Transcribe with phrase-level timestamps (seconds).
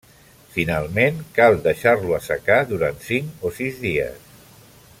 [0.53, 4.35] Finalment cal deixar-lo assecar durant cinc o sis dies.